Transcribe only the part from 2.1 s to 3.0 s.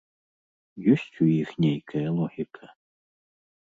логіка?